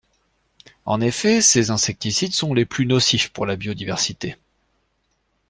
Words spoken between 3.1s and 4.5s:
pour la biodiversité.